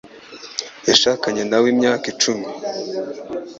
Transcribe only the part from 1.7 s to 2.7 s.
imyaka icumi.